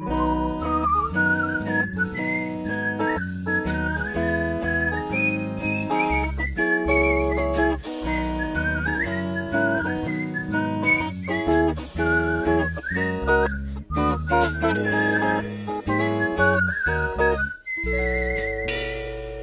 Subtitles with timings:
[0.00, 0.06] Die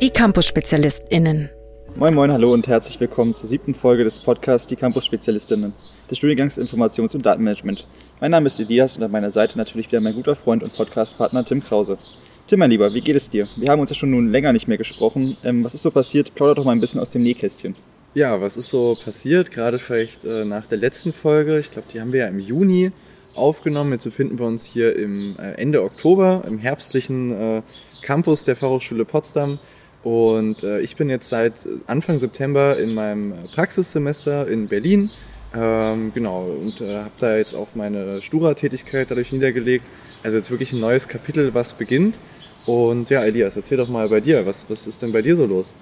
[0.10, 1.50] Campus-SpezialistInnen.
[1.96, 5.74] Moin Moin, hallo und herzlich willkommen zur siebten Folge des Podcasts Die Campus-Spezialistinnen
[6.10, 7.86] des Studiengangs Informations- und Datenmanagement.
[8.20, 11.46] Mein Name ist Elias und an meiner Seite natürlich wieder mein guter Freund und Podcastpartner
[11.46, 12.00] Tim Krause.
[12.48, 13.48] Tim, mein Lieber, wie geht es dir?
[13.58, 15.38] Wir haben uns ja schon nun länger nicht mehr gesprochen.
[15.44, 16.34] Ähm, was ist so passiert?
[16.34, 17.76] Plauder doch mal ein bisschen aus dem Nähkästchen.
[18.16, 19.52] Ja, was ist so passiert?
[19.52, 21.60] Gerade vielleicht äh, nach der letzten Folge.
[21.60, 22.92] Ich glaube, die haben wir ja im Juni
[23.36, 23.92] aufgenommen.
[23.92, 27.62] Jetzt befinden wir uns hier im äh, Ende Oktober im herbstlichen äh,
[28.02, 29.60] Campus der Fachhochschule Potsdam.
[30.02, 35.12] Und äh, ich bin jetzt seit Anfang September in meinem Praxissemester in Berlin.
[35.56, 39.86] Ähm, genau, und äh, habe da jetzt auch meine Stura-Tätigkeit dadurch niedergelegt.
[40.24, 42.20] Also jetzt wirklich ein neues Kapitel, was beginnt.
[42.66, 45.46] Und ja, Elias, erzähl doch mal bei dir, was, was ist denn bei dir so
[45.46, 45.74] los?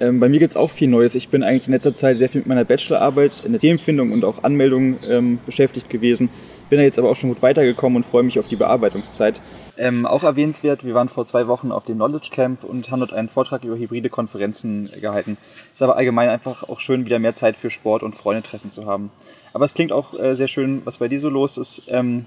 [0.00, 1.14] Ähm, bei mir gibt es auch viel Neues.
[1.14, 4.24] Ich bin eigentlich in letzter Zeit sehr viel mit meiner Bachelorarbeit in der Themenfindung und
[4.24, 6.28] auch Anmeldung ähm, beschäftigt gewesen.
[6.70, 9.40] Bin da jetzt aber auch schon gut weitergekommen und freue mich auf die Bearbeitungszeit.
[9.78, 13.14] Ähm, auch erwähnenswert, wir waren vor zwei Wochen auf dem Knowledge Camp und haben dort
[13.14, 15.38] einen Vortrag über hybride Konferenzen gehalten.
[15.72, 19.10] Ist aber allgemein einfach auch schön, wieder mehr Zeit für Sport und Freundetreffen zu haben.
[19.54, 21.84] Aber es klingt auch äh, sehr schön, was bei dir so los ist.
[21.88, 22.26] Ähm,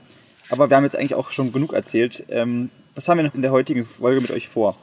[0.50, 2.25] aber wir haben jetzt eigentlich auch schon genug erzählt.
[2.30, 4.75] Ähm, was haben wir noch in der heutigen Folge mit euch vor?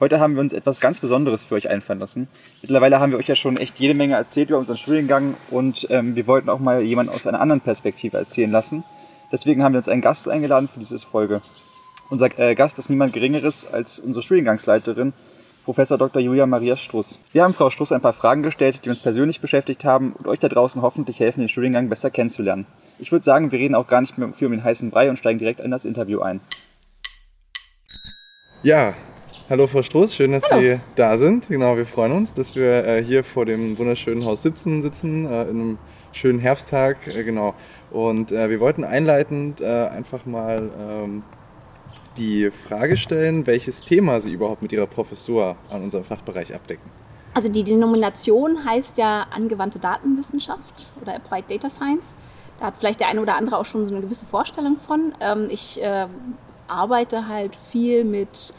[0.00, 2.28] Heute haben wir uns etwas ganz Besonderes für euch einfallen lassen.
[2.60, 6.16] Mittlerweile haben wir euch ja schon echt jede Menge erzählt über unseren Studiengang und ähm,
[6.16, 8.82] wir wollten auch mal jemanden aus einer anderen Perspektive erzählen lassen.
[9.32, 11.40] Deswegen haben wir uns einen Gast eingeladen für diese Folge.
[12.10, 15.14] Unser äh, Gast ist niemand Geringeres als unsere Studiengangsleiterin,
[15.64, 16.20] Professor Dr.
[16.20, 17.18] Julia Maria Struss.
[17.32, 20.38] Wir haben Frau Struss ein paar Fragen gestellt, die uns persönlich beschäftigt haben und euch
[20.38, 22.66] da draußen hoffentlich helfen, den Studiengang besser kennenzulernen.
[22.98, 25.16] Ich würde sagen, wir reden auch gar nicht mehr viel um den heißen Brei und
[25.16, 26.40] steigen direkt in das Interview ein.
[28.62, 28.94] Ja,
[29.48, 30.60] hallo Frau Struss, schön, dass hallo.
[30.60, 31.48] Sie da sind.
[31.48, 35.44] Genau, wir freuen uns, dass wir äh, hier vor dem wunderschönen Haus 17 sitzen, äh,
[35.44, 35.78] in einem
[36.12, 37.54] schönen Herbsttag, äh, genau.
[37.90, 41.22] Und äh, wir wollten einleitend äh, einfach mal ähm,
[42.16, 46.90] die Frage stellen, welches Thema Sie überhaupt mit Ihrer Professur an unserem Fachbereich abdecken.
[47.34, 52.14] Also die Denomination heißt ja angewandte Datenwissenschaft oder Applied Data Science.
[52.58, 55.14] Da hat vielleicht der eine oder andere auch schon so eine gewisse Vorstellung von.
[55.20, 56.06] Ähm, ich äh,
[56.68, 58.52] arbeite halt viel mit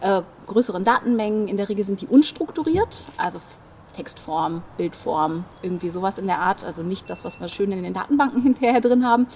[0.00, 1.48] äh, größeren Datenmengen.
[1.48, 3.40] In der Regel sind die unstrukturiert, also
[3.94, 6.64] Textform, Bildform, irgendwie sowas in der Art.
[6.64, 9.26] Also nicht das, was wir schön in den Datenbanken hinterher drin haben.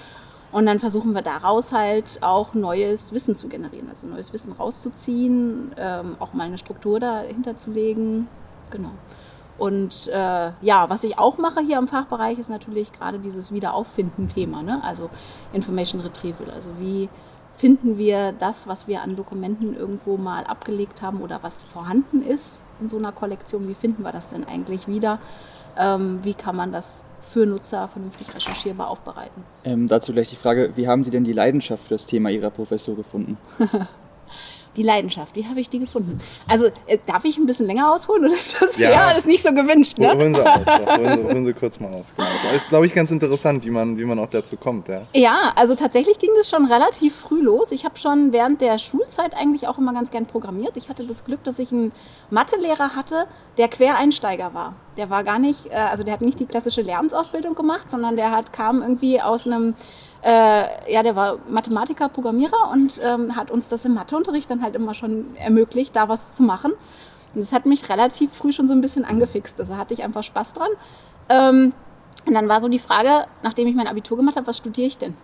[0.50, 5.72] Und dann versuchen wir daraus halt auch neues Wissen zu generieren, also neues Wissen rauszuziehen,
[5.76, 8.28] ähm, auch mal eine Struktur dahinter zu legen.
[8.70, 8.90] Genau.
[9.58, 14.62] Und äh, ja, was ich auch mache hier im Fachbereich ist natürlich gerade dieses Wiederauffinden-Thema,
[14.62, 14.82] ne?
[14.84, 15.10] also
[15.52, 16.50] Information Retrieval.
[16.50, 17.08] Also wie
[17.58, 22.64] finden wir das, was wir an Dokumenten irgendwo mal abgelegt haben oder was vorhanden ist
[22.80, 25.18] in so einer Kollektion, wie finden wir das denn eigentlich wieder?
[25.76, 29.42] Ähm, wie kann man das für Nutzer vernünftig recherchierbar aufbereiten?
[29.64, 32.50] Ähm, dazu gleich die Frage, wie haben Sie denn die Leidenschaft für das Thema Ihrer
[32.50, 33.36] Professur gefunden?
[34.78, 36.18] die Leidenschaft, wie habe ich die gefunden?
[36.46, 39.26] Also, äh, darf ich ein bisschen länger ausholen oder ist das ja, ja das ist
[39.26, 40.14] nicht so gewünscht, ne?
[40.14, 42.14] Holen Sie aus, holen, Sie, holen Sie kurz mal aus.
[42.16, 42.28] Genau.
[42.42, 45.02] Das ist, glaube ich, ganz interessant, wie man, wie man auch dazu kommt, ja.
[45.12, 47.72] Ja, also tatsächlich ging das schon relativ früh los.
[47.72, 50.76] Ich habe schon während der Schulzeit eigentlich auch immer ganz gern programmiert.
[50.76, 51.92] Ich hatte das Glück, dass ich einen
[52.30, 54.74] Mathelehrer hatte, der Quereinsteiger war.
[54.96, 58.30] Der war gar nicht, äh, also der hat nicht die klassische Lernsausbildung gemacht, sondern der
[58.30, 59.74] hat, kam irgendwie aus einem
[60.22, 64.74] äh, ja, der war Mathematiker, Programmierer und ähm, hat uns das im Matheunterricht dann halt
[64.74, 66.72] immer schon ermöglicht, da was zu machen.
[67.34, 69.60] Und das hat mich relativ früh schon so ein bisschen angefixt.
[69.60, 70.70] Also hatte ich einfach Spaß dran.
[71.28, 71.72] Ähm,
[72.26, 74.98] und dann war so die Frage, nachdem ich mein Abitur gemacht habe, was studiere ich
[74.98, 75.16] denn?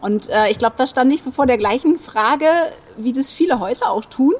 [0.00, 2.46] Und äh, ich glaube, da stand ich so vor der gleichen Frage,
[2.96, 4.34] wie das viele heute auch tun,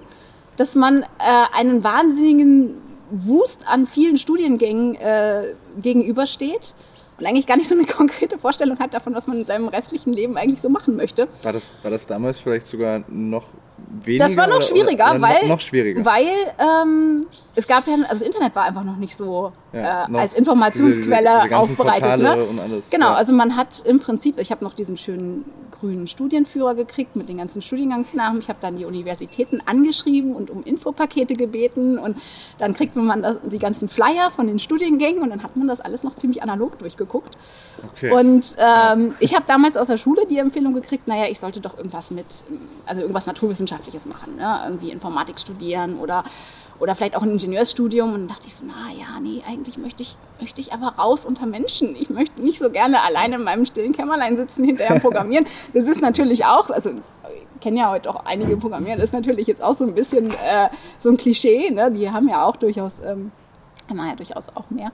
[0.57, 1.07] dass man äh,
[1.53, 2.81] einen wahnsinnigen
[3.11, 6.75] Wust an vielen Studiengängen äh, gegenübersteht
[7.19, 10.13] und eigentlich gar nicht so eine konkrete Vorstellung hat davon, was man in seinem restlichen
[10.13, 11.29] Leben eigentlich so machen möchte.
[11.43, 13.47] War das, war das damals vielleicht sogar noch
[14.05, 14.25] weniger?
[14.25, 16.05] Das war noch schwieriger, oder, oder weil, noch, noch schwieriger.
[16.05, 16.29] weil
[16.59, 17.27] ähm,
[17.57, 21.31] es gab ja, also das Internet war einfach noch nicht so ja, äh, als Informationsquelle
[21.35, 22.21] diese, diese aufbereitet.
[22.21, 22.45] Ne?
[22.45, 22.91] Und alles.
[22.91, 23.15] Genau, ja.
[23.15, 25.45] also man hat im Prinzip, ich habe noch diesen schönen
[25.81, 28.41] grünen Studienführer gekriegt mit den ganzen Studiengangsnamen.
[28.41, 32.19] Ich habe dann die Universitäten angeschrieben und um Infopakete gebeten und
[32.59, 35.81] dann kriegt man das, die ganzen Flyer von den Studiengängen und dann hat man das
[35.81, 37.37] alles noch ziemlich analog durchgeguckt.
[37.93, 38.11] Okay.
[38.11, 41.77] Und ähm, ich habe damals aus der Schule die Empfehlung gekriegt, naja, ich sollte doch
[41.77, 42.27] irgendwas mit,
[42.87, 44.61] also irgendwas Naturwissenschaftliches machen, ne?
[44.65, 46.25] irgendwie Informatik studieren oder
[46.81, 48.15] oder vielleicht auch ein Ingenieursstudium.
[48.15, 51.47] Und dachte ich so, na ja, nee, eigentlich möchte ich, möchte ich aber raus unter
[51.47, 51.97] Menschen.
[51.97, 55.47] Ich möchte nicht so gerne alleine in meinem stillen Kämmerlein sitzen, hinterher programmieren.
[55.75, 56.91] Das ist natürlich auch, also
[57.61, 60.69] kennen ja heute auch einige Programmierer, das ist natürlich jetzt auch so ein bisschen äh,
[61.01, 61.91] so ein Klischee, ne?
[61.91, 63.33] die haben ja auch durchaus, ähm,
[63.93, 64.93] machen ja durchaus auch mehr.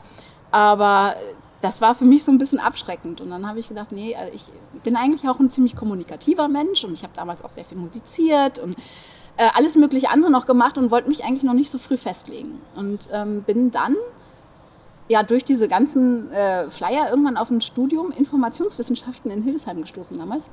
[0.51, 1.17] Aber
[1.61, 3.21] das war für mich so ein bisschen abschreckend.
[3.21, 4.45] Und dann habe ich gedacht, nee, also ich
[4.83, 8.59] bin eigentlich auch ein ziemlich kommunikativer Mensch und ich habe damals auch sehr viel musiziert
[8.59, 8.77] und
[9.37, 12.61] äh, alles mögliche andere noch gemacht und wollte mich eigentlich noch nicht so früh festlegen.
[12.77, 13.97] Und ähm, bin dann
[15.09, 20.49] ja durch diese ganzen äh, Flyer irgendwann auf ein Studium Informationswissenschaften in Hildesheim gestoßen damals.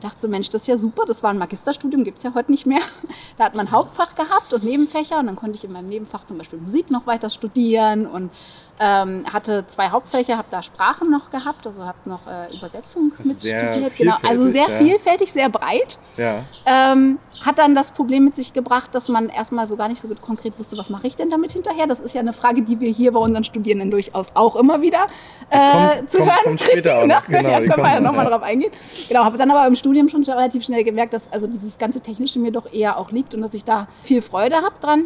[0.00, 2.50] Dachte so, Mensch, das ist ja super, das war ein Magisterstudium, gibt es ja heute
[2.50, 2.80] nicht mehr.
[3.38, 6.38] Da hat man Hauptfach gehabt und Nebenfächer und dann konnte ich in meinem Nebenfach zum
[6.38, 8.30] Beispiel Musik noch weiter studieren und
[8.84, 13.28] ähm, hatte zwei Hauptfächer, habe da Sprachen noch gehabt, also habe noch äh, Übersetzung Also
[13.28, 13.96] mit studiert.
[13.96, 14.86] Genau, also sehr vielfältig, ja.
[14.98, 15.98] vielfältig, sehr breit.
[16.16, 16.40] Ja.
[16.66, 20.08] Ähm, hat dann das Problem mit sich gebracht, dass man erstmal so gar nicht so
[20.08, 21.86] gut konkret wusste, was mache ich denn damit hinterher.
[21.86, 25.06] Das ist ja eine Frage, die wir hier bei unseren Studierenden durchaus auch immer wieder
[25.50, 25.58] äh,
[25.98, 27.22] Kommt- zu kommt- hören kommt später auch kriegen, ne?
[27.28, 28.30] genau, ja, können wir ja noch, nochmal ja.
[28.30, 28.72] drauf eingehen.
[29.08, 32.40] Genau, habe dann aber im Studium schon relativ schnell gemerkt, dass also dieses ganze Technische
[32.40, 35.04] mir doch eher auch liegt und dass ich da viel Freude habe dran.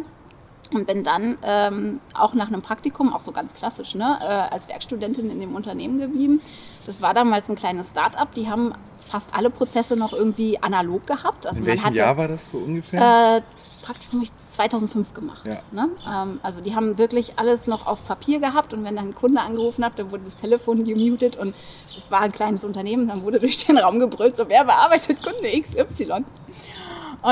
[0.73, 4.67] Und bin dann ähm, auch nach einem Praktikum, auch so ganz klassisch, ne, äh, als
[4.67, 6.41] Werkstudentin in dem Unternehmen geblieben.
[6.85, 8.73] Das war damals ein kleines Start-up, die haben
[9.07, 11.47] fast alle Prozesse noch irgendwie analog gehabt.
[11.47, 13.37] Also In welchem hatte, Jahr war das so ungefähr?
[13.37, 13.41] äh,
[13.85, 15.45] Praktikum habe ich 2005 gemacht.
[15.45, 15.59] Ja.
[15.71, 15.89] Ne?
[16.05, 19.39] Ähm, also die haben wirklich alles noch auf Papier gehabt und wenn dann ein Kunde
[19.39, 21.55] angerufen hat, dann wurde das Telefon gemutet und
[21.95, 25.49] es war ein kleines Unternehmen, dann wurde durch den Raum gebrüllt, so wer bearbeitet Kunde
[25.61, 26.25] XY.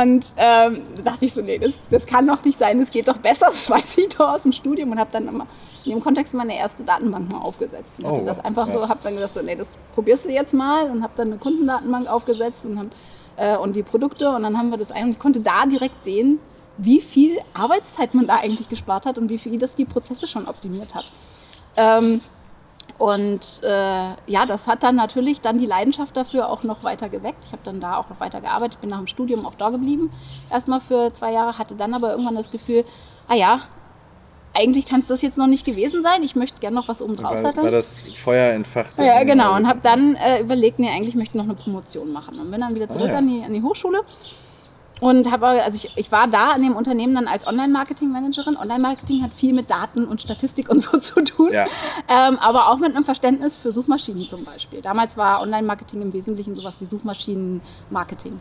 [0.01, 3.07] Und ähm, da dachte ich so, nee, das, das kann doch nicht sein, das geht
[3.07, 5.47] doch besser, das weiß ich doch aus dem Studium und habe dann immer
[5.85, 7.99] in dem Kontext meine erste Datenbank mal aufgesetzt.
[7.99, 8.73] Und Oh, hatte das einfach Ja.
[8.73, 11.37] so, habe dann gesagt, so, nee, das probierst du jetzt mal und habe dann eine
[11.37, 12.87] Kundendatenbank aufgesetzt und, hab,
[13.37, 16.03] äh, und die Produkte und dann haben wir das ein und ich konnte da direkt
[16.03, 16.39] sehen,
[16.77, 20.45] wie viel Arbeitszeit man da eigentlich gespart hat und wie viel das die Prozesse schon
[20.47, 21.05] optimiert hat.
[21.77, 22.19] Ähm,
[22.97, 23.67] und äh,
[24.27, 27.45] ja, das hat dann natürlich dann die Leidenschaft dafür auch noch weiter geweckt.
[27.45, 30.11] Ich habe dann da auch noch weiter gearbeitet, bin nach dem Studium auch da geblieben,
[30.49, 32.85] erstmal für zwei Jahre, hatte dann aber irgendwann das Gefühl,
[33.27, 33.61] ah ja,
[34.57, 37.17] eigentlich kann es das jetzt noch nicht gewesen sein, ich möchte gerne noch was oben
[37.17, 37.65] drauf war, satteln.
[37.65, 38.97] war das Feuer entfacht?
[38.97, 39.53] Ja, genau.
[39.57, 42.39] Und habe dann äh, überlegt, nee, eigentlich möchte ich noch eine Promotion machen.
[42.39, 43.17] Und bin dann wieder zurück Ah, ja.
[43.17, 43.99] an, die, an die Hochschule.
[45.01, 48.55] Und habe, also ich, ich war da an dem Unternehmen dann als Online-Marketing-Managerin.
[48.55, 51.51] Online-Marketing hat viel mit Daten und Statistik und so zu tun.
[51.51, 51.67] Ja.
[52.07, 54.81] Ähm, aber auch mit einem Verständnis für Suchmaschinen zum Beispiel.
[54.81, 58.39] Damals war Online-Marketing im Wesentlichen sowas wie Suchmaschinen-Marketing.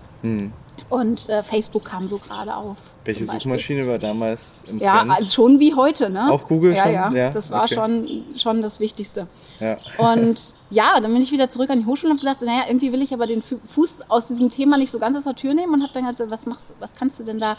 [0.90, 2.76] Und äh, Facebook kam so gerade auf.
[3.04, 3.26] Welche.
[3.26, 5.10] Suchmaschine war damals im Ja, Trend?
[5.12, 6.30] also schon wie heute, ne?
[6.30, 6.92] Auch Google ja, schon?
[6.92, 7.74] Ja, Ja, das war okay.
[7.74, 9.26] schon, schon das Wichtigste.
[9.60, 9.76] ja.
[9.98, 10.40] Und
[10.70, 13.02] ja, dann bin ich wieder zurück an die Hochschule und habe gesagt, naja, irgendwie will
[13.02, 15.72] ich aber den Fu- Fuß aus diesem Thema nicht so ganz aus der Tür nehmen
[15.74, 17.56] und habe dann gesagt, was, machst, was kannst du denn da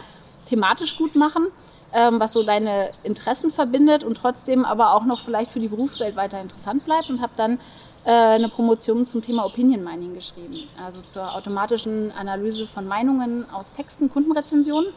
[0.48, 1.48] thematisch gut machen,
[1.94, 6.16] ähm, was so deine Interessen verbindet und trotzdem aber auch noch vielleicht für die Berufswelt
[6.16, 7.60] weiter interessant bleibt und habe dann
[8.12, 14.10] eine Promotion zum Thema Opinion Mining geschrieben, also zur automatischen Analyse von Meinungen aus Texten,
[14.10, 14.90] Kundenrezensionen.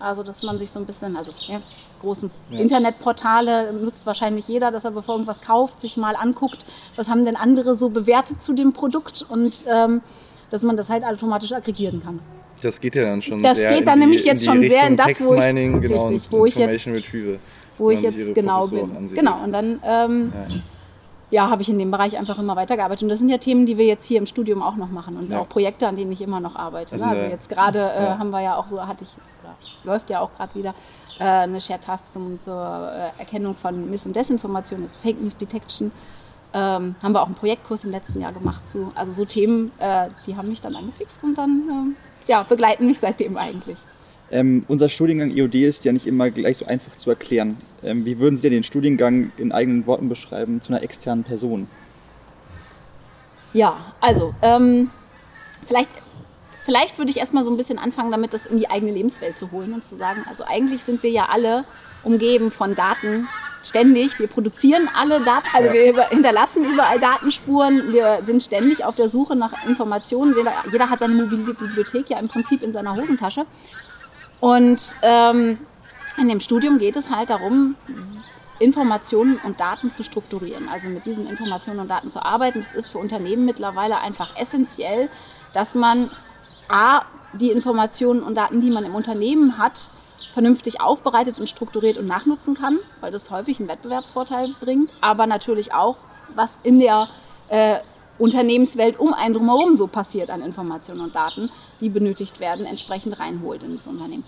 [0.00, 1.60] Also, dass man sich so ein bisschen, also ja,
[2.00, 6.66] großen Internetportale nutzt wahrscheinlich jeder, dass er bevor irgendwas kauft, sich mal anguckt,
[6.96, 10.02] was haben denn andere so bewertet zu dem Produkt und ähm,
[10.50, 12.20] dass man das halt automatisch aggregieren kann.
[12.60, 14.70] Das geht ja dann schon Das sehr geht in dann die, nämlich jetzt schon sehr
[14.70, 15.40] Richtung in das, wo ich-
[15.80, 17.38] genau, richtig, wo ich jetzt- Retrieval,
[17.78, 19.08] Wo ich jetzt genau bin.
[19.14, 20.54] Genau, und dann ähm, ja.
[21.42, 23.02] Habe ich in dem Bereich einfach immer weitergearbeitet.
[23.02, 25.30] Und das sind ja Themen, die wir jetzt hier im Studium auch noch machen und
[25.30, 25.40] Ja.
[25.40, 26.92] auch Projekte, an denen ich immer noch arbeite.
[26.92, 27.10] Also ne?
[27.10, 28.18] also jetzt gerade äh, ja.
[28.18, 29.10] haben wir ja auch so, hatte ich,
[29.42, 29.54] oder
[29.84, 30.74] läuft ja auch gerade wieder,
[31.18, 35.36] äh, eine Shared Task zum, zur äh, Erkennung von Miss- und Desinformation, also Fake News
[35.36, 35.92] Detection.
[36.52, 38.92] Ähm, haben wir auch einen Projektkurs im letzten Jahr gemacht zu.
[38.94, 43.00] Also so Themen, äh, die haben mich dann angefixt und dann ähm, ja, begleiten mich
[43.00, 43.76] seitdem eigentlich.
[44.34, 47.56] Ähm, unser Studiengang IOD ist ja nicht immer gleich so einfach zu erklären.
[47.84, 51.68] Ähm, wie würden Sie den Studiengang in eigenen Worten beschreiben zu einer externen Person?
[53.52, 54.90] Ja, also ähm,
[55.64, 55.88] vielleicht,
[56.64, 59.52] vielleicht würde ich erstmal so ein bisschen anfangen, damit das in die eigene Lebenswelt zu
[59.52, 61.64] holen und zu sagen, also eigentlich sind wir ja alle
[62.02, 63.28] umgeben von Daten
[63.62, 64.18] ständig.
[64.18, 67.92] Wir produzieren alle Daten, also wir über- hinterlassen überall Datenspuren.
[67.92, 70.34] Wir sind ständig auf der Suche nach Informationen.
[70.36, 73.46] Jeder, jeder hat seine mobile Bibliothek ja im Prinzip in seiner Hosentasche.
[74.44, 75.56] Und ähm,
[76.18, 77.76] in dem Studium geht es halt darum,
[78.58, 82.60] Informationen und Daten zu strukturieren, also mit diesen Informationen und Daten zu arbeiten.
[82.60, 85.08] Das ist für Unternehmen mittlerweile einfach essentiell,
[85.54, 86.10] dass man
[86.68, 89.90] A, die Informationen und Daten, die man im Unternehmen hat,
[90.34, 95.72] vernünftig aufbereitet und strukturiert und nachnutzen kann, weil das häufig einen Wettbewerbsvorteil bringt, aber natürlich
[95.72, 95.96] auch,
[96.34, 97.08] was in der
[97.48, 97.78] äh,
[98.18, 103.62] Unternehmenswelt um einen drumherum so passiert an Informationen und Daten, die benötigt werden, entsprechend reinholt
[103.62, 104.24] in das Unternehmen.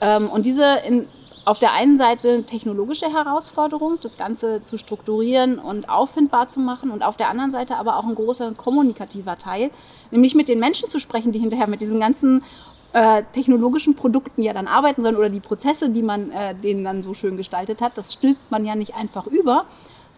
[0.00, 1.06] Ähm, und diese in,
[1.44, 7.02] auf der einen Seite technologische Herausforderung, das Ganze zu strukturieren und auffindbar zu machen und
[7.02, 9.70] auf der anderen Seite aber auch ein großer kommunikativer Teil,
[10.10, 12.44] nämlich mit den Menschen zu sprechen, die hinterher mit diesen ganzen
[12.92, 17.02] äh, technologischen Produkten ja dann arbeiten sollen oder die Prozesse, die man äh, denen dann
[17.02, 19.64] so schön gestaltet hat, das stülpt man ja nicht einfach über,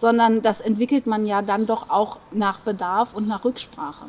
[0.02, 4.06] sondern das entwickelt man ja dann doch auch nach Bedarf und nach Rücksprache.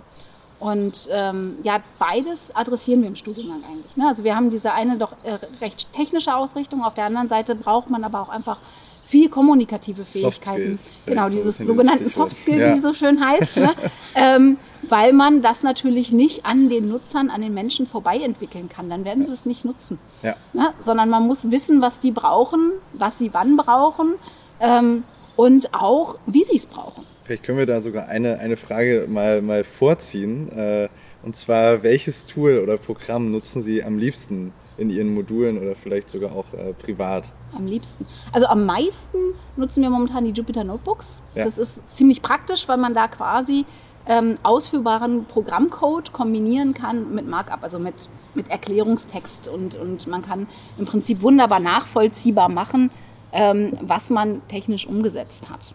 [0.59, 3.95] Und ähm, ja, beides adressieren wir im Studiengang eigentlich.
[3.95, 4.07] Ne?
[4.07, 7.91] Also wir haben diese eine doch äh, recht technische Ausrichtung, auf der anderen Seite braucht
[7.91, 8.57] man aber auch einfach
[9.05, 10.79] viel kommunikative Fähigkeiten.
[11.05, 12.75] Genau, dieses so sogenannten Soft Skill, ja.
[12.75, 13.57] wie so schön heißt.
[13.57, 13.73] Ne?
[14.15, 14.57] ähm,
[14.89, 18.89] weil man das natürlich nicht an den Nutzern, an den Menschen vorbei entwickeln kann.
[18.89, 19.99] Dann werden sie es nicht nutzen.
[20.23, 20.37] Ja.
[20.53, 20.73] Ne?
[20.79, 24.15] Sondern man muss wissen, was die brauchen, was sie wann brauchen
[24.59, 25.03] ähm,
[25.35, 27.05] und auch, wie sie es brauchen.
[27.23, 30.51] Vielleicht können wir da sogar eine, eine Frage mal, mal vorziehen.
[30.51, 30.89] Äh,
[31.23, 36.09] und zwar, welches Tool oder Programm nutzen Sie am liebsten in Ihren Modulen oder vielleicht
[36.09, 37.25] sogar auch äh, privat?
[37.55, 38.05] Am liebsten.
[38.33, 39.17] Also am meisten
[39.55, 41.21] nutzen wir momentan die Jupyter Notebooks.
[41.35, 41.45] Ja.
[41.45, 43.65] Das ist ziemlich praktisch, weil man da quasi
[44.05, 49.47] ähm, ausführbaren Programmcode kombinieren kann mit Markup, also mit, mit Erklärungstext.
[49.47, 50.47] Und, und man kann
[50.77, 52.91] im Prinzip wunderbar nachvollziehbar machen,
[53.33, 55.73] ähm, was man technisch umgesetzt hat.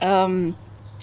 [0.00, 0.54] Ähm,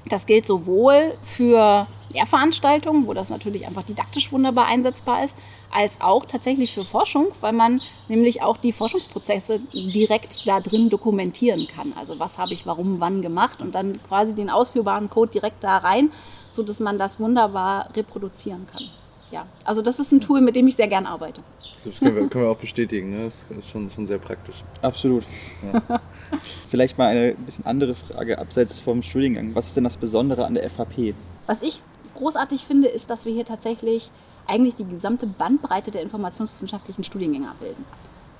[0.08, 5.36] das gilt sowohl für Lehrveranstaltungen, wo das natürlich einfach didaktisch wunderbar einsetzbar ist,
[5.72, 11.68] als auch tatsächlich für Forschung, weil man nämlich auch die Forschungsprozesse direkt da drin dokumentieren
[11.68, 11.94] kann.
[11.96, 15.78] Also was habe ich warum wann gemacht und dann quasi den ausführbaren Code direkt da
[15.78, 16.10] rein
[16.52, 18.86] so dass man das wunderbar reproduzieren kann.
[19.32, 21.42] Ja, also das ist ein Tool, mit dem ich sehr gern arbeite.
[21.86, 23.26] Das können wir, können wir auch bestätigen, ne?
[23.26, 24.64] das ist schon, schon sehr praktisch.
[24.82, 25.24] Absolut.
[25.72, 26.00] Ja.
[26.68, 29.54] Vielleicht mal eine bisschen andere Frage abseits vom Studiengang.
[29.54, 31.14] Was ist denn das Besondere an der FHP?
[31.46, 31.84] Was ich
[32.16, 34.10] großartig finde, ist, dass wir hier tatsächlich
[34.48, 37.86] eigentlich die gesamte Bandbreite der informationswissenschaftlichen Studiengänge abbilden.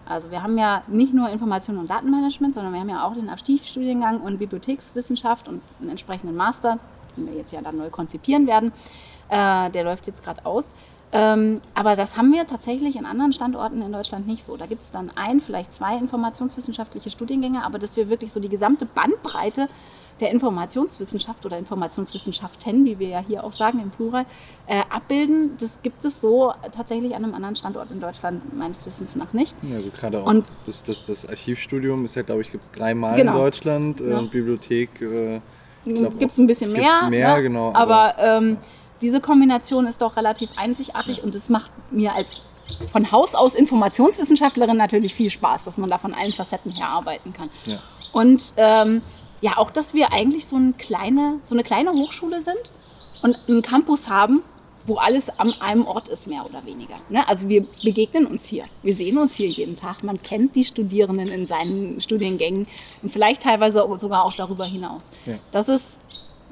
[0.08, 3.30] Also wir haben ja nicht nur Information- und Datenmanagement, sondern wir haben ja auch den
[3.30, 6.80] Abstiefstudiengang und Bibliothekswissenschaft und einen entsprechenden Master
[7.20, 8.72] den wir jetzt ja dann neu konzipieren werden.
[9.30, 10.72] Äh, der läuft jetzt gerade aus.
[11.12, 14.58] Ähm, aber das haben wir tatsächlich in anderen Standorten in Deutschland nicht so.
[14.58, 18.50] Da gibt es dann ein, vielleicht zwei informationswissenschaftliche Studiengänge, aber dass wir wirklich so die
[18.50, 19.70] gesamte Bandbreite
[20.20, 24.26] der Informationswissenschaft oder Informationswissenschaften, wie wir ja hier auch sagen im Plural,
[24.68, 25.56] äh, abbilden.
[25.60, 29.56] Das gibt es so tatsächlich an einem anderen Standort in Deutschland meines Wissens nach nicht.
[29.64, 32.72] Ja, also gerade auch und, das, das, das Archivstudium ist ja, glaube ich, gibt es
[32.72, 33.32] dreimal genau.
[33.32, 34.22] in Deutschland äh, ja.
[34.22, 35.02] Bibliothek.
[35.02, 35.40] Äh,
[35.86, 37.10] Gibt es ein bisschen mehr.
[37.10, 37.44] mehr ne?
[37.44, 38.58] genau, aber, aber ähm,
[39.02, 42.42] diese Kombination ist doch relativ einzigartig und es macht mir als
[42.92, 47.34] von Haus aus Informationswissenschaftlerin natürlich viel Spaß, dass man da von allen Facetten her arbeiten
[47.34, 47.50] kann.
[47.66, 47.80] Ja.
[48.12, 49.02] Und ähm,
[49.42, 52.72] ja, auch, dass wir eigentlich so eine kleine, so eine kleine Hochschule sind
[53.22, 54.44] und einen Campus haben,
[54.86, 56.96] wo alles an einem Ort ist, mehr oder weniger.
[57.10, 57.28] Ne?
[57.28, 61.28] Also wir begegnen uns hier, wir sehen uns hier jeden Tag, man kennt die Studierenden
[61.28, 62.68] in seinen Studiengängen
[63.02, 65.10] und vielleicht teilweise sogar auch darüber hinaus.
[65.26, 65.36] Ja.
[65.52, 66.00] Das ist,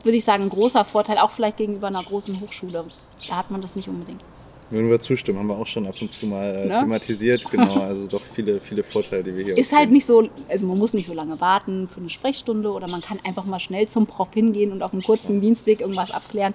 [0.04, 2.86] würde ich sagen, ein großer Vorteil, auch vielleicht gegenüber einer großen Hochschule.
[3.28, 4.22] Da hat man das nicht unbedingt.
[4.70, 6.80] Würden wir zustimmen, haben wir auch schon ab und zu mal äh, ne?
[6.82, 7.82] thematisiert, genau.
[7.82, 10.94] Also doch viele, viele Vorteile, die wir hier Ist halt nicht so, also man muss
[10.94, 14.34] nicht so lange warten für eine Sprechstunde oder man kann einfach mal schnell zum Prof
[14.34, 15.40] hingehen und auf einem kurzen.
[15.40, 16.54] Dienstweg irgendwas abklären.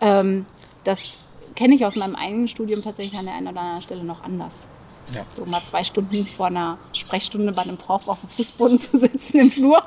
[0.00, 0.46] Ähm,
[0.82, 1.20] das
[1.54, 4.66] kenne ich aus meinem eigenen Studium tatsächlich an der einen oder anderen Stelle noch anders.
[5.14, 5.24] Ja.
[5.36, 9.38] So mal zwei Stunden vor einer Sprechstunde bei einem Prof auf dem Fußboden zu sitzen
[9.38, 9.82] im Flur,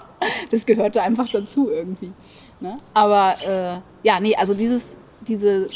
[0.51, 2.12] das gehörte einfach dazu irgendwie.
[2.60, 2.80] Ne?
[2.94, 5.68] Aber äh, ja, nee, also dieses, diese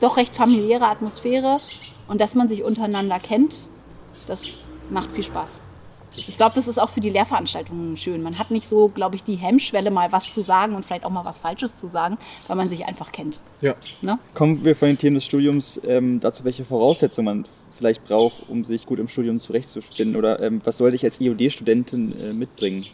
[0.00, 1.58] doch recht familiäre Atmosphäre
[2.06, 3.68] und dass man sich untereinander kennt,
[4.26, 5.62] das macht viel Spaß.
[6.16, 8.22] Ich glaube, das ist auch für die Lehrveranstaltungen schön.
[8.22, 11.10] Man hat nicht so, glaube ich, die Hemmschwelle, mal was zu sagen und vielleicht auch
[11.10, 13.40] mal was Falsches zu sagen, weil man sich einfach kennt.
[13.60, 13.74] Ja.
[14.00, 14.18] Ne?
[14.34, 17.44] Kommen wir von den Themen des Studiums ähm, dazu, welche Voraussetzungen man
[17.76, 20.16] vielleicht braucht, um sich gut im Studium zurechtzufinden?
[20.16, 22.86] Oder ähm, was sollte ich als IOD-Studentin äh, mitbringen?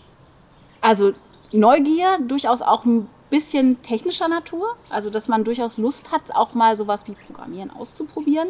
[0.81, 1.13] Also
[1.53, 4.77] Neugier, durchaus auch ein bisschen technischer Natur.
[4.91, 8.49] Also dass man durchaus Lust hat, auch mal sowas wie Programmieren auszuprobieren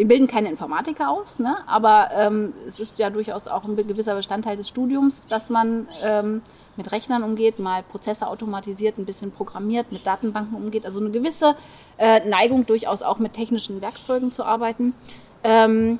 [0.00, 1.58] wir bilden keine Informatiker aus, ne?
[1.66, 6.40] aber ähm, es ist ja durchaus auch ein gewisser Bestandteil des Studiums, dass man ähm,
[6.76, 10.86] mit Rechnern umgeht, mal Prozesse automatisiert, ein bisschen programmiert, mit Datenbanken umgeht.
[10.86, 11.54] Also eine gewisse
[11.98, 14.94] äh, Neigung durchaus auch mit technischen Werkzeugen zu arbeiten.
[15.44, 15.98] Ähm,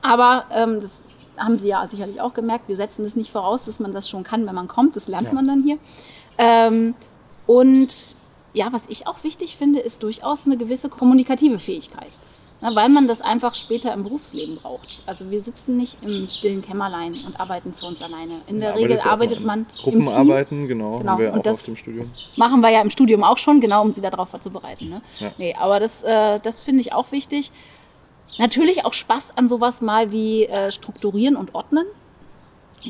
[0.00, 1.02] aber ähm, das
[1.36, 4.22] haben Sie ja sicherlich auch gemerkt, wir setzen es nicht voraus, dass man das schon
[4.22, 4.96] kann, wenn man kommt.
[4.96, 5.34] Das lernt ja.
[5.34, 5.76] man dann hier.
[6.38, 6.94] Ähm,
[7.46, 8.16] und
[8.52, 12.18] ja, was ich auch wichtig finde, ist durchaus eine gewisse kommunikative Fähigkeit.
[12.60, 15.00] Na, weil man das einfach später im Berufsleben braucht.
[15.06, 18.40] Also wir sitzen nicht im stillen Kämmerlein und arbeiten für uns alleine.
[18.48, 21.32] In der Regel arbeitet man Gruppenarbeiten, genau, genau.
[21.34, 21.70] Und das
[22.36, 24.88] machen wir ja im Studium auch schon, genau, um sie darauf vorzubereiten.
[24.88, 25.02] Ne?
[25.20, 25.30] Ja.
[25.38, 27.52] Nee, aber das, äh, das finde ich auch wichtig.
[28.38, 31.86] Natürlich auch Spaß an sowas mal wie äh, Strukturieren und Ordnen.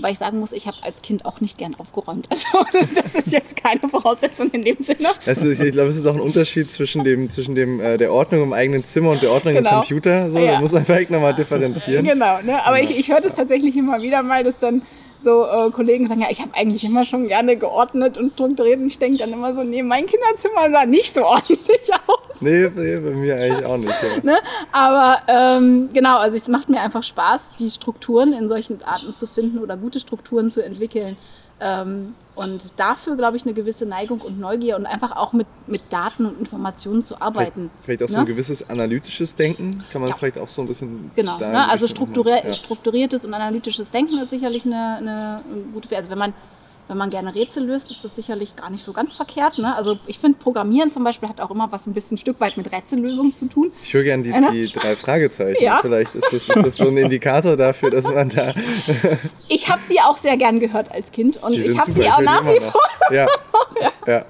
[0.00, 2.28] Weil ich sagen muss, ich habe als Kind auch nicht gern aufgeräumt.
[2.38, 2.46] Also
[2.94, 5.08] das ist jetzt keine Voraussetzung in dem Sinne.
[5.26, 8.12] Also ich, ich glaube, es ist auch ein Unterschied zwischen dem, zwischen dem äh, der
[8.12, 9.70] Ordnung im eigenen Zimmer und der Ordnung Genau.
[9.70, 10.30] im Computer.
[10.30, 10.52] So, Ja.
[10.52, 12.04] Da muss man vielleicht nochmal differenzieren.
[12.04, 12.64] Genau, ne?
[12.64, 14.82] aber ich, ich höre das tatsächlich immer wieder mal, dass dann
[15.20, 18.86] so äh, Kollegen sagen, ja, ich habe eigentlich immer schon gerne geordnet und strukturiert und
[18.86, 22.40] ich denke dann immer so, nee, mein Kinderzimmer sah nicht so ordentlich aus.
[22.40, 23.90] Nee, nee, bei mir eigentlich auch nicht.
[23.90, 24.22] Ja.
[24.22, 24.38] Ne?
[24.72, 29.26] Aber ähm, genau, also es macht mir einfach Spaß, die Strukturen in solchen Arten zu
[29.26, 31.16] finden oder gute Strukturen zu entwickeln.
[31.60, 35.82] Ähm, und dafür, glaube ich, eine gewisse Neigung und Neugier und einfach auch mit, mit
[35.90, 37.70] Daten und Informationen zu Vielleicht, arbeiten.
[37.82, 38.20] vielleicht auch so ne?
[38.20, 40.16] ein gewisses analytisches Denken, kann man Ja.
[40.16, 41.10] vielleicht auch so ein bisschen.
[41.16, 41.68] Genau, ne?
[41.68, 42.30] also strukturi.
[42.30, 42.54] Ja.
[42.54, 46.32] strukturiertes und analytisches Denken ist sicherlich eine, eine gute, also wenn man,
[46.88, 49.58] wenn man gerne Rätsel löst, ist das sicherlich gar nicht so ganz verkehrt.
[49.58, 49.74] Ne?
[49.76, 52.56] Also ich finde, Programmieren zum Beispiel hat auch immer was ein bisschen ein Stück weit
[52.56, 53.70] mit Rätsellösung zu tun.
[53.82, 54.32] Ich höre gerne die,
[54.66, 55.58] die drei Fragezeichen.
[55.68, 55.80] Ja.
[55.82, 58.54] Vielleicht ist das, ist das so ein Indikator dafür, dass man da.
[59.48, 62.44] Ich habe die auch sehr gern gehört als Kind und ich habe die auch nach
[62.44, 62.80] wie vor.
[63.10, 63.26] Ja.
[64.06, 64.24] ja.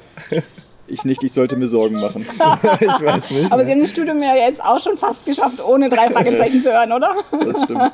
[0.88, 2.26] Ich nicht, ich sollte mir Sorgen machen.
[2.80, 3.52] ich weiß nicht.
[3.52, 3.66] Aber ne?
[3.66, 6.92] Sie haben das Studium ja jetzt auch schon fast geschafft, ohne drei Fragezeichen zu hören,
[6.92, 7.14] oder?
[7.30, 7.92] Das stimmt.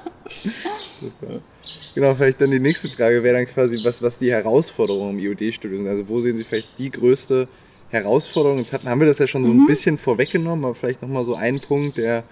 [1.94, 5.82] Genau, vielleicht dann die nächste Frage wäre dann quasi, was, was die Herausforderungen im IOD-Studium
[5.82, 5.90] sind.
[5.90, 7.46] Also wo sehen Sie vielleicht die größte
[7.90, 8.58] Herausforderung?
[8.58, 9.62] Jetzt hatten, haben wir das ja schon so Mhm.
[9.62, 12.24] ein bisschen vorweggenommen, aber vielleicht nochmal so ein Punkt, der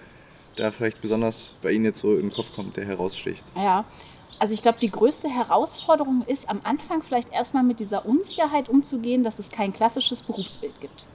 [0.57, 3.43] da vielleicht besonders bei Ihnen jetzt so in den Kopf kommt, der heraussticht.
[3.55, 3.85] Ja,
[4.39, 9.23] also ich glaube, die größte Herausforderung ist am Anfang vielleicht erstmal mit dieser Unsicherheit umzugehen,
[9.23, 11.05] dass es kein klassisches Berufsbild gibt.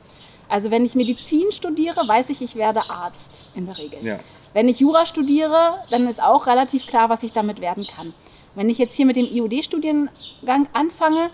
[0.48, 4.04] Also wenn ich Medizin studiere, weiß ich, ich werde Arzt in der Regel.
[4.04, 4.18] Ja.
[4.54, 8.14] Wenn ich Jura studiere, dann ist auch relativ klar, was ich damit werden kann.
[8.54, 11.30] Wenn ich jetzt hier mit dem IOD-Studiengang anfange,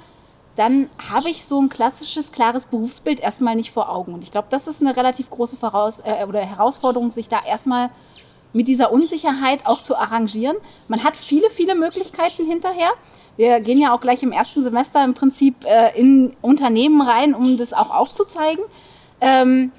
[0.56, 4.14] dann habe ich so ein klassisches, klares Berufsbild erstmal nicht vor Augen.
[4.14, 7.90] Und ich glaube, das ist eine relativ große Voraus äh, oder Herausforderung, sich da erstmal
[8.54, 10.56] mit dieser Unsicherheit auch zu arrangieren.
[10.88, 12.90] Man hat viele, viele Möglichkeiten hinterher.
[13.36, 17.58] Wir gehen ja auch gleich im ersten Semester im Prinzip äh, in Unternehmen rein, um
[17.58, 18.64] das auch aufzuzeigen.
[19.20, 19.72] Ähm,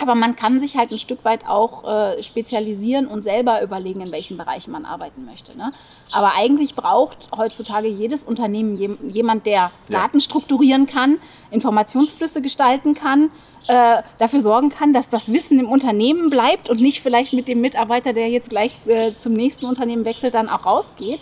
[0.00, 4.12] aber man kann sich halt ein Stück weit auch äh, spezialisieren und selber überlegen, in
[4.12, 5.56] welchen Bereichen man arbeiten möchte.
[5.56, 5.72] Ne?
[6.12, 11.18] Aber eigentlich braucht heutzutage jedes Unternehmen jem, jemand, der Daten strukturieren kann,
[11.50, 13.30] Informationsflüsse gestalten kann,
[13.68, 17.60] äh, dafür sorgen kann, dass das Wissen im Unternehmen bleibt und nicht vielleicht mit dem
[17.60, 21.20] Mitarbeiter, der jetzt gleich äh, zum nächsten Unternehmen wechselt, dann auch rausgeht.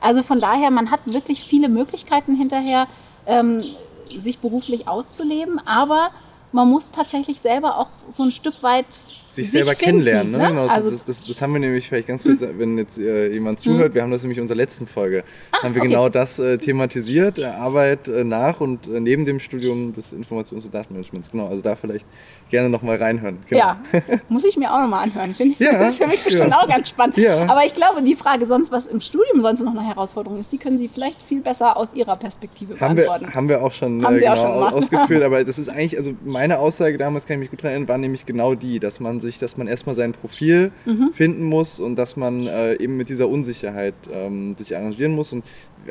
[0.00, 2.86] Also von daher, man hat wirklich viele Möglichkeiten hinterher,
[3.26, 3.62] ähm,
[4.16, 6.10] sich beruflich auszuleben, aber
[6.52, 8.86] man muss tatsächlich selber auch so ein Stück weit
[9.30, 10.32] sich selber finden, kennenlernen.
[10.32, 10.38] Ne?
[10.38, 10.48] ne?
[10.48, 13.60] Genau, Also- das, das, das haben wir nämlich vielleicht ganz kurz, wenn jetzt äh, jemand
[13.60, 15.88] zuhört, wir haben das nämlich in unserer letzten Folge, haben wir Ah, okay.
[15.92, 20.64] genau das äh, thematisiert, äh, Arbeit äh, nach und äh, neben dem Studium des Informations-
[20.64, 21.30] und Datenmanagements.
[21.30, 22.06] Genau, also da vielleicht
[22.50, 23.38] gerne nochmal reinhören.
[23.48, 23.60] Genau.
[23.60, 23.80] Ja,
[24.28, 25.34] muss ich mir auch nochmal anhören.
[25.34, 26.58] Finde ich Ja, das ist für mich bestimmt ja.
[26.58, 27.16] auch ganz spannend.
[27.16, 27.46] Ja.
[27.48, 30.58] Aber ich glaube, die Frage sonst, was im Studium sonst noch eine Herausforderung ist, die
[30.58, 33.34] können Sie vielleicht viel besser aus Ihrer Perspektive Haben wir, beantworten.
[33.34, 35.96] haben wir auch schon, Haben äh, Sie auch genau schon ausgeführt, aber das ist eigentlich,
[35.96, 39.19] also meine Aussage damals, kann ich mich gut erinnern, war nämlich genau die, dass man
[39.20, 41.10] sich, dass man erstmal sein Profil Mhm.
[41.12, 45.44] finden muss und dass man äh, eben mit dieser Unsicherheit ähm, sich arrangieren muss und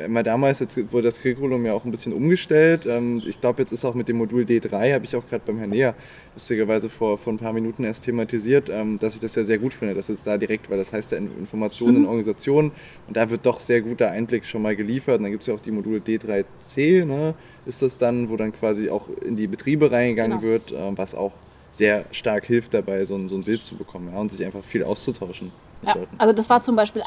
[0.08, 2.86] mal damals, jetzt wurde das Curriculum ja auch ein bisschen umgestellt.
[2.86, 5.58] Ähm, ich glaube, jetzt ist auch mit dem Modul D3, habe ich auch gerade beim
[5.58, 5.94] Herrn Neher
[6.36, 9.74] lustigerweise vor, vor ein paar Minuten erst thematisiert, ähm, dass ich das ja sehr gut
[9.74, 12.02] finde, dass es da direkt, weil das heißt ja In- Informationen Mhm.
[12.02, 12.70] in Organisationen
[13.08, 15.16] und da wird doch sehr guter Einblick schon mal geliefert.
[15.18, 17.34] Und dann gibt es ja auch die Module D3C, ne,
[17.66, 20.50] ist das dann, wo dann quasi auch in die Betriebe reingegangen Genau.
[20.52, 21.32] wird, ähm, was auch
[21.70, 24.62] sehr stark hilft dabei, so ein, so ein Bild zu bekommen ja, und sich einfach
[24.64, 25.52] viel auszutauschen.
[25.82, 26.18] Ja, Leuten.
[26.18, 27.02] also das war zum Beispiel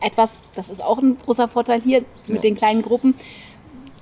[0.00, 2.40] etwas, das ist auch ein großer Vorteil hier mit Ja.
[2.40, 3.14] den kleinen Gruppen.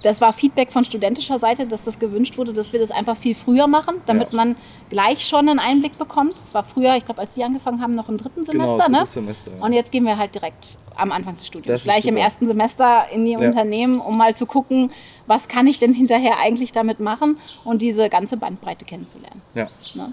[0.02, 3.34] Das war Feedback von studentischer Seite, dass das gewünscht wurde, dass wir das einfach viel
[3.34, 4.36] früher machen, damit Ja.
[4.36, 4.56] man
[4.90, 6.34] gleich schon einen Einblick bekommt.
[6.34, 8.74] Das war früher, ich glaube, als Sie angefangen haben, noch im dritten Semester.
[8.74, 8.96] genau, ne?
[8.98, 9.50] drittes Semester.
[9.58, 9.64] ja.
[9.64, 13.06] Und jetzt gehen wir halt direkt am Anfang des Studiums, Das gleich im ersten Semester
[13.12, 13.38] in die Ja.
[13.38, 14.90] Unternehmen, um mal zu gucken,
[15.26, 19.42] was kann ich denn hinterher eigentlich damit machen und diese ganze Bandbreite kennenzulernen.
[19.54, 19.68] ja.
[19.94, 20.12] Ne?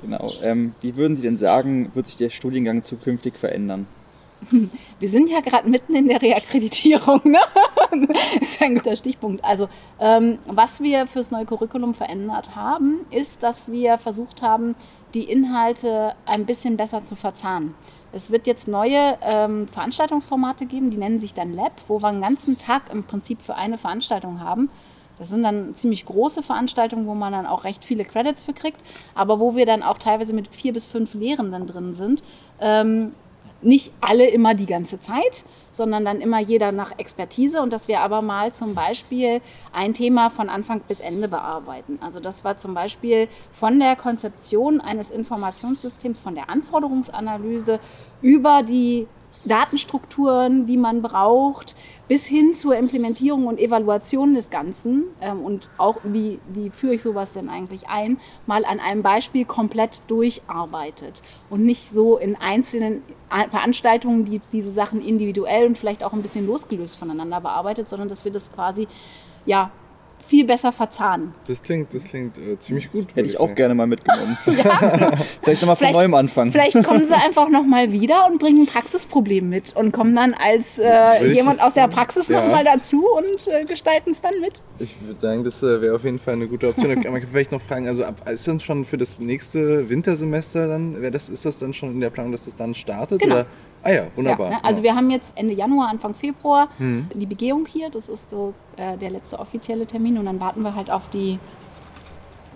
[0.00, 0.30] Genau.
[0.42, 3.86] Ähm, wie würden Sie denn sagen, wird sich der Studiengang zukünftig verändern?
[4.98, 7.20] Wir sind ja gerade mitten in der Reakkreditierung.
[7.24, 7.40] Ne?
[8.38, 9.44] Das ist ein guter Stichpunkt.
[9.44, 9.68] Also,
[10.00, 14.74] ähm, was wir fürs neue Curriculum verändert haben, ist, dass wir versucht haben,
[15.14, 17.74] die Inhalte ein bisschen besser zu verzahnen.
[18.12, 22.22] Es wird jetzt neue ähm, Veranstaltungsformate geben, die nennen sich dann Lab, wo wir einen
[22.22, 24.70] ganzen Tag im Prinzip für eine Veranstaltung haben.
[25.18, 28.80] Das sind dann ziemlich große Veranstaltungen, wo man dann auch recht viele Credits für kriegt,
[29.14, 32.22] aber wo wir dann auch teilweise mit vier bis fünf Lehrenden drin sind.
[32.60, 33.12] Ähm,
[33.60, 38.00] nicht alle immer die ganze Zeit, sondern dann immer jeder nach Expertise und dass wir
[38.00, 39.40] aber mal zum Beispiel
[39.72, 41.98] ein Thema von Anfang bis Ende bearbeiten.
[42.00, 47.80] Also das war zum Beispiel von der Konzeption eines Informationssystems, von der Anforderungsanalyse
[48.22, 49.06] über die
[49.44, 51.76] Datenstrukturen, die man braucht,
[52.08, 55.04] bis hin zur Implementierung und Evaluation des Ganzen.
[55.20, 59.44] Ähm, und auch wie, wie führe ich sowas denn eigentlich ein, mal an einem Beispiel
[59.44, 63.02] komplett durcharbeitet und nicht so in einzelnen
[63.50, 68.24] Veranstaltungen, die diese Sachen individuell und vielleicht auch ein bisschen losgelöst voneinander bearbeitet, sondern dass
[68.24, 68.88] wir das quasi
[69.44, 69.70] ja
[70.28, 71.32] viel besser verzahnen.
[71.46, 73.06] Das klingt, das klingt äh, ziemlich gut.
[73.14, 74.36] Hätte ich auch gerne mal mitgenommen.
[74.46, 75.12] ja.
[75.42, 76.52] vielleicht nochmal von neuem anfangen.
[76.52, 80.78] Vielleicht kommen sie einfach nochmal wieder und bringen ein Praxisproblem mit und kommen dann als
[80.78, 82.42] äh, jemand aus der Praxis ja.
[82.42, 84.60] nochmal dazu und äh, gestalten es dann mit.
[84.78, 86.88] Ich würde sagen, das äh, wäre auf jeden Fall eine gute Option.
[86.88, 91.10] Man kann vielleicht noch fragen, also ab, ist das schon für das nächste Wintersemester dann,
[91.10, 93.22] das, ist das dann schon in der Planung, dass das dann startet?
[93.22, 93.36] Genau.
[93.36, 93.46] Oder?
[93.82, 94.50] Ah ja, wunderbar.
[94.50, 94.64] Ja, ne?
[94.64, 97.08] Also wir haben jetzt Ende Januar, Anfang Februar hm.
[97.14, 97.90] die Begehung hier.
[97.90, 100.18] Das ist so äh, der letzte offizielle Termin.
[100.18, 101.38] Und dann warten wir halt auf die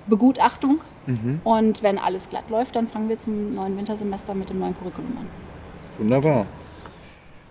[0.07, 0.81] Begutachtung.
[1.07, 1.41] Mhm.
[1.45, 5.17] Und wenn alles glatt läuft, dann fangen wir zum neuen Wintersemester mit dem neuen Curriculum
[5.19, 5.27] an.
[5.99, 6.47] Wunderbar.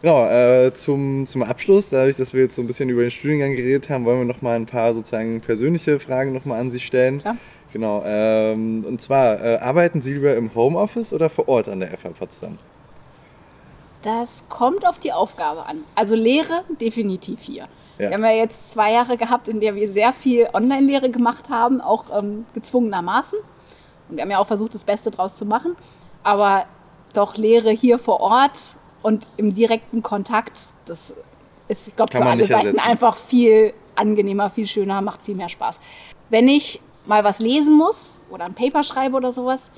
[0.02, 3.56] Genau, äh, zum, zum Abschluss, dadurch, dass wir jetzt so ein bisschen über den Studiengang
[3.56, 6.80] geredet haben, wollen wir noch mal ein paar sozusagen persönliche Fragen noch mal an Sie
[6.80, 7.20] stellen.
[7.20, 7.38] Klar.
[7.72, 11.96] Genau, ähm, und zwar, äh, arbeiten Sie lieber im Homeoffice oder vor Ort an der
[11.96, 12.58] FH Potsdam?
[14.02, 15.84] Das kommt auf die Aufgabe an.
[15.96, 17.68] Also Lehre definitiv hier.
[17.98, 18.10] Ja.
[18.10, 21.82] Wir haben ja jetzt zwei Jahre gehabt, in der wir sehr viel Online-Lehre gemacht haben,
[21.82, 23.38] auch ähm, gezwungenermaßen.
[24.10, 25.76] Und wir haben ja auch versucht, das Beste draus zu machen.
[26.24, 26.66] Aber
[27.14, 28.60] doch Lehre hier vor Ort
[29.02, 31.14] und im direkten Kontakt, das
[31.68, 32.90] ist, ich glaube, für alle Seiten ersetzen.
[32.90, 35.80] einfach viel angenehmer, viel schöner, macht viel mehr Spaß.
[36.30, 39.70] Wenn ich mal was lesen muss oder ein Paper schreibe oder sowas,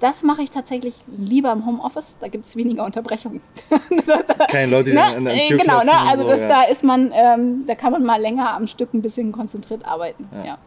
[0.00, 2.16] das mache ich tatsächlich lieber im Homeoffice.
[2.20, 3.40] Da gibt es weniger Unterbrechungen.
[4.50, 5.04] Keine Leute, die ne?
[5.04, 5.92] an der Tür Genau, ne?
[5.92, 6.48] also so, das, ja.
[6.48, 10.28] da ist man, ähm, da kann man mal länger am Stück ein bisschen konzentriert arbeiten.
[10.32, 10.44] Ja.
[10.44, 10.58] ja.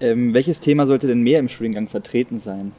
[0.00, 2.72] Ähm, welches Thema sollte denn mehr im Studiengang vertreten sein?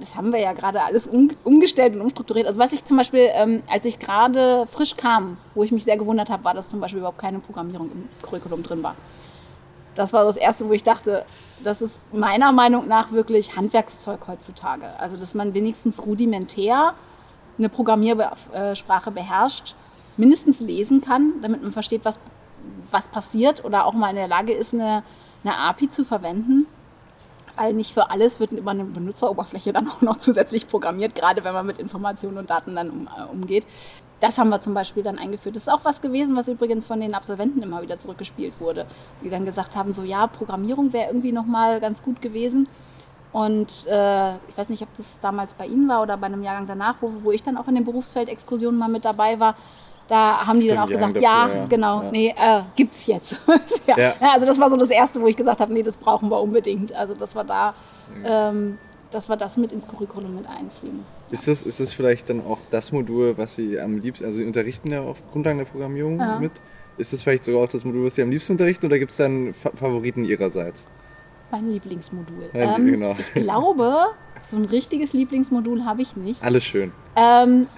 [0.00, 2.46] Das haben wir ja gerade alles um, umgestellt und umstrukturiert.
[2.46, 5.98] Also was ich zum Beispiel, ähm, als ich gerade frisch kam, wo ich mich sehr
[5.98, 8.96] gewundert habe, war, dass zum Beispiel überhaupt keine Programmierung im Curriculum drin war
[9.96, 11.24] das war das Erste, wo ich dachte,
[11.64, 14.86] das ist meiner Meinung nach wirklich Handwerkszeug heutzutage.
[14.98, 16.94] Also, dass man wenigstens rudimentär
[17.58, 19.74] eine Programmiersprache beherrscht,
[20.18, 22.20] mindestens lesen kann, damit man versteht, was,
[22.90, 25.02] was passiert oder auch mal in der Lage ist, eine,
[25.42, 26.66] eine API zu verwenden.
[27.56, 31.54] Weil nicht für alles wird über eine Benutzeroberfläche dann auch noch zusätzlich programmiert, gerade wenn
[31.54, 33.64] man mit Informationen und Daten dann um, äh, umgeht
[34.20, 35.56] das haben wir zum Beispiel dann eingeführt.
[35.56, 38.86] Das ist auch was gewesen, was übrigens von den Absolventen immer wieder zurückgespielt wurde,
[39.22, 42.68] die dann gesagt haben, so ja, Programmierung wäre irgendwie nochmal ganz gut gewesen.
[43.32, 46.66] Und äh, ich weiß nicht, ob das damals bei Ihnen war oder bei einem Jahrgang
[46.66, 49.56] danach, wo, wo ich dann auch in den Berufsfeldexkursionen mal mit dabei war.
[50.08, 52.10] Da haben die Stimmt, dann auch gesagt, ja, ja, genau, ja.
[52.12, 53.40] nee, äh, gibt's jetzt.
[53.86, 54.14] ja.
[54.20, 56.94] Also das war so das Erste, wo ich gesagt habe, nee, das brauchen wir unbedingt.
[56.94, 57.74] Also dass wir da,
[58.24, 58.78] ähm,
[59.10, 61.04] dass wir das mit ins Curriculum mit einfliegen.
[61.30, 64.44] Ist das, ist das vielleicht dann auch das Modul, was Sie am liebsten, also Sie
[64.44, 66.38] unterrichten ja auf Grundlagen der Programmierung ja.
[66.38, 66.52] mit?
[66.98, 69.16] Ist das vielleicht sogar auch das Modul, was Sie am liebsten unterrichten oder gibt es
[69.18, 70.88] dann Favoriten Ihrerseits?
[71.50, 72.50] Mein Lieblingsmodul.
[72.52, 73.12] Ja, ähm, genau.
[73.12, 74.06] Ich glaube,
[74.42, 76.42] so ein richtiges Lieblingsmodul habe ich nicht.
[76.42, 76.92] Alles schön.
[77.14, 77.68] Ähm,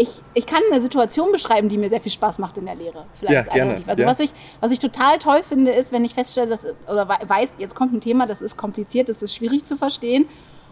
[0.00, 3.04] ich, ich kann eine Situation beschreiben, die mir sehr viel Spaß macht in der Lehre.
[3.12, 3.82] Vielleicht ja, gerne.
[3.86, 4.08] Also ja.
[4.08, 7.74] was, ich, was ich total toll finde, ist, wenn ich feststelle, dass, oder weiß, jetzt
[7.74, 10.26] kommt ein Thema, das ist kompliziert, das ist schwierig zu verstehen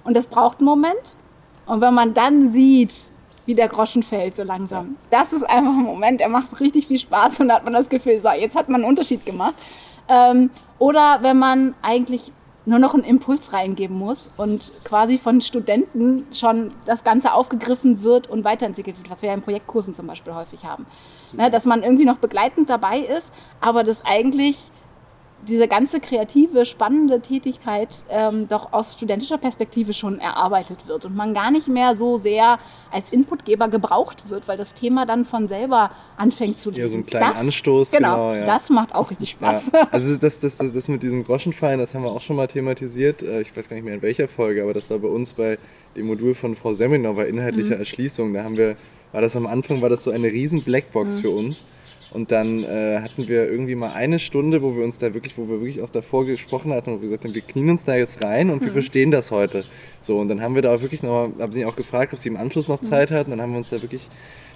[0.05, 1.15] und das braucht einen Moment.
[1.67, 2.95] Und wenn man dann sieht,
[3.45, 6.99] wie der Groschen fällt so langsam, das ist einfach ein Moment, der macht richtig viel
[6.99, 9.57] Spaß und da hat man das Gefühl, so, jetzt hat man einen Unterschied gemacht.
[10.09, 12.33] Ähm, oder wenn man eigentlich
[12.69, 18.29] nur noch einen Impuls reingeben muss und quasi von Studenten schon das Ganze aufgegriffen wird
[18.29, 20.87] und weiterentwickelt wird, was wir ja in Projektkursen zum Beispiel häufig haben.
[21.33, 24.71] Ne, dass man irgendwie noch begleitend dabei ist, aber das eigentlich
[25.47, 31.35] diese ganze kreative, spannende Tätigkeit ähm, doch aus studentischer Perspektive schon erarbeitet wird und man
[31.35, 32.59] gar nicht mehr so sehr
[32.91, 36.83] als Inputgeber gebraucht wird, weil das Thema dann von selber anfängt zu leben.
[36.83, 37.91] Ja, so einen kleinen das, Anstoß.
[37.93, 38.45] Genau, genau ja.
[38.45, 39.71] das macht auch richtig Spaß.
[39.73, 39.89] Ja.
[39.99, 43.23] Also das, das, das, das mit diesem Groschenfallen, das haben wir auch schon mal thematisiert.
[43.23, 45.59] Äh, ich weiß gar nicht mehr in welcher Folge, aber das war bei uns bei
[45.97, 47.81] dem Modul von Frau Seminor, bei inhaltlicher mhm.
[47.81, 48.35] Erschließung.
[48.35, 48.77] Da haben wir,
[49.13, 51.21] war das am Anfang, war das so eine riesen Blackbox mhm.
[51.21, 51.65] für uns
[52.11, 55.47] und dann äh, hatten wir irgendwie mal eine Stunde, wo wir uns da wirklich, wo
[55.49, 58.23] wir wirklich auch davor gesprochen hatten und wir gesagt haben, wir knien uns da jetzt
[58.25, 58.67] rein und mhm.
[58.67, 59.65] wir verstehen das heute.
[60.01, 62.31] So, und dann haben wir da auch wirklich nochmal, haben sie auch gefragt, ob sie
[62.31, 62.87] im Anschluss noch mhm.
[62.87, 63.31] Zeit hatten.
[63.31, 64.09] Dann haben wir uns da wirklich,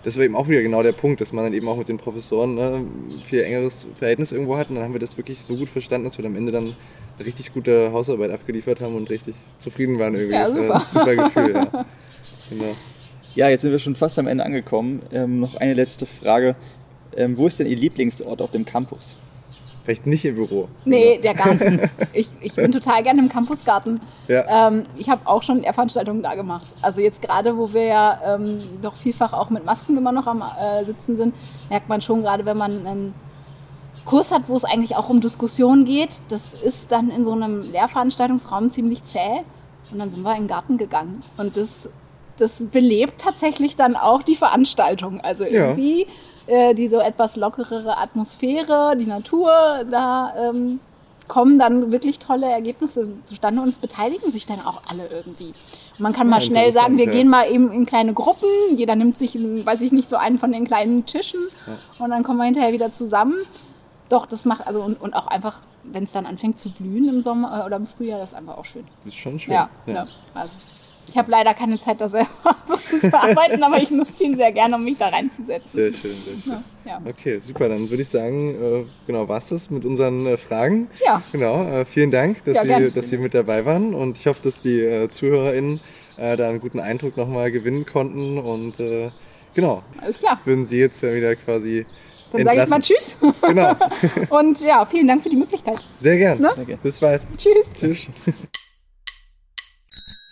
[0.02, 1.98] das war eben auch wieder genau der Punkt, dass man dann eben auch mit den
[1.98, 2.84] Professoren ne,
[3.26, 4.70] viel engeres Verhältnis irgendwo hat.
[4.70, 6.74] Und dann haben wir das wirklich so gut verstanden, dass wir am Ende dann
[7.18, 10.36] eine richtig gute Hausarbeit abgeliefert haben und richtig zufrieden waren irgendwie.
[10.36, 10.76] Ja, super.
[10.76, 11.84] Äh, super Gefühl, ja.
[12.50, 12.76] Genau.
[13.34, 15.00] Ja, jetzt sind wir schon fast am Ende angekommen.
[15.10, 16.54] Ähm, noch eine letzte Frage.
[17.16, 19.16] Ähm, wo ist denn Ihr Lieblingsort auf dem Campus?
[19.84, 20.68] Vielleicht nicht im Büro.
[20.84, 21.90] Nee, der Garten.
[22.12, 24.00] Ich, ich bin total gerne im Campusgarten.
[24.28, 24.68] Ja.
[24.68, 26.66] Ähm, ich habe auch schon Veranstaltungen da gemacht.
[26.82, 30.42] Also jetzt gerade, wo wir ja ähm, doch vielfach auch mit Masken immer noch am
[30.42, 31.34] äh, Sitzen sind,
[31.68, 33.14] merkt man schon gerade, wenn man einen
[34.04, 37.70] Kurs hat, wo es eigentlich auch um Diskussionen geht, das ist dann in so einem
[37.72, 39.42] Lehrveranstaltungsraum ziemlich zäh.
[39.90, 41.22] Und dann sind wir in den Garten gegangen.
[41.36, 41.88] Und das,
[42.36, 45.20] das belebt tatsächlich dann auch die Veranstaltung.
[45.20, 45.76] Also Ja.
[46.46, 49.50] Äh, die so etwas lockerere Atmosphäre, die Natur,
[49.90, 50.80] da ähm,
[51.28, 55.52] kommen dann wirklich tolle Ergebnisse zustande und es beteiligen sich dann auch alle irgendwie.
[55.92, 57.12] Und man kann Ja, mal schnell sagen, wir ja.
[57.12, 60.52] gehen mal eben in kleine Gruppen, jeder nimmt sich, weiß ich nicht, so einen von
[60.52, 61.40] den kleinen Tischen
[61.98, 63.36] und dann kommen wir hinterher wieder zusammen.
[64.08, 67.22] Doch, das macht, also und, und auch einfach, wenn es dann anfängt zu blühen im
[67.22, 68.84] Sommer äh, oder im Frühjahr, das ist einfach auch schön.
[69.04, 69.54] Das ist schon schön.
[69.54, 70.04] Ja, ja.
[70.34, 70.52] Also,
[71.08, 72.28] ich habe leider keine Zeit, da selber
[73.00, 75.68] zu arbeiten, aber ich nutze ihn sehr gerne, um mich da reinzusetzen.
[75.70, 76.64] Sehr schön, sehr schön.
[76.84, 77.00] Ja.
[77.04, 77.68] Okay, super.
[77.68, 80.88] Dann würde ich sagen, äh, genau, war's das mit unseren äh, Fragen.
[81.04, 81.22] Ja.
[81.32, 81.62] Genau.
[81.64, 82.90] Äh, vielen Dank, dass, Ja, Sie, gerne.
[82.90, 85.80] dass Sie mit dabei waren und ich hoffe, dass die ZuhörerInnen
[86.16, 88.74] da einen guten Eindruck nochmal gewinnen konnten und
[89.54, 90.38] genau, Alles klar.
[90.44, 91.86] würden Sie jetzt ja wieder quasi
[92.32, 92.80] Dann sage ich mal.
[92.80, 93.16] Tschüss
[93.48, 93.74] Genau.
[94.28, 95.82] und ja, vielen Dank für die Möglichkeit.
[95.96, 96.38] Sehr gern.
[96.40, 96.50] Ne?
[96.82, 97.22] Bis bald.
[97.38, 97.72] Tschüss.
[97.72, 98.08] Tschüss.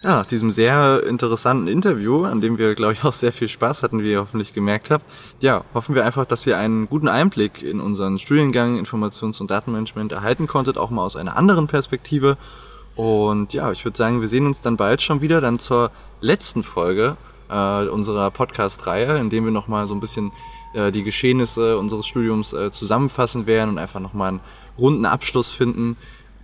[0.02, 3.82] Ja, nach diesem sehr interessanten Interview, an dem wir, glaube ich, auch sehr viel Spaß
[3.82, 5.04] hatten, wie ihr hoffentlich gemerkt habt,
[5.40, 10.10] ja, hoffen wir einfach, dass ihr einen guten Einblick in unseren Studiengang Informations- und Datenmanagement
[10.12, 12.38] erhalten konntet, auch mal aus einer anderen Perspektive.
[12.96, 15.90] Und ja, ich würde sagen, wir sehen uns dann bald schon wieder, dann zur
[16.22, 17.18] letzten Folge
[17.50, 20.32] äh, unserer Podcast-Reihe, in dem wir nochmal so ein bisschen
[20.72, 24.40] äh, die Geschehnisse unseres Studiums äh, zusammenfassen werden und einfach nochmal einen
[24.78, 25.98] runden Abschluss finden.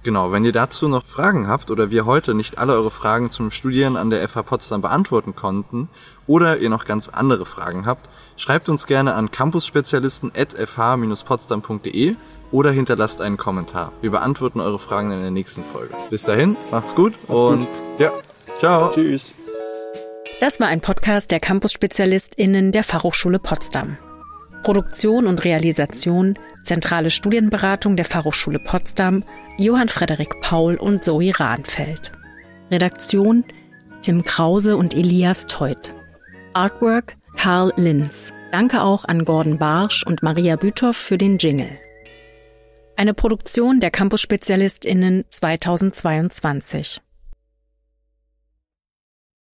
[0.07, 3.51] Genau, wenn ihr dazu noch Fragen habt oder wir heute nicht alle eure Fragen zum
[3.51, 5.89] Studieren an der FH Potsdam beantworten konnten
[6.29, 12.15] oder ihr noch ganz andere Fragen habt, schreibt uns gerne an campusspezialisten.fh-potsdam.de
[12.53, 13.91] oder hinterlasst einen Kommentar.
[14.01, 15.93] Wir beantworten eure Fragen in der nächsten Folge.
[16.09, 17.69] Bis dahin, macht's gut Macht's und gut.
[17.99, 18.13] ja,
[18.59, 18.93] ciao.
[18.95, 19.35] Tschüss.
[20.39, 23.99] Das war ein Podcast der Campus-SpezialistInnen der Fachhochschule Potsdam.
[24.63, 29.25] Produktion und Realisation, zentrale Studienberatung der Fachhochschule Potsdam,
[29.59, 32.13] Johann Frederik Paul und Zoe Rahnfeld.
[32.71, 33.45] Redaktion
[34.03, 35.95] Tim Krause und Elias Teut.
[36.53, 38.35] Artwork Karl Linz.
[38.53, 41.71] Danke auch an Gordon Barsch und Maria Büthoff für den Jingle.
[42.97, 47.01] Eine Produktion der Campus-SpezialistInnen 2022.